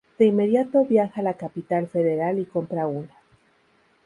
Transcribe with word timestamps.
De 0.17 0.25
inmediato 0.25 0.83
viaja 0.83 1.21
a 1.21 1.23
la 1.23 1.35
Capital 1.35 1.85
Federal 1.87 2.39
y 2.39 2.45
compra 2.45 2.87
una. 2.87 3.15